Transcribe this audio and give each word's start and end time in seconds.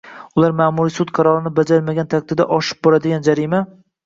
ular 0.37 0.53
ma’muriy 0.61 0.93
sud 0.95 1.11
qarorini 1.17 1.51
bajarmagan 1.59 2.09
taqdirda 2.15 2.49
“oshib 2.57 2.81
boradigan” 2.89 3.29
jarima 3.31 3.63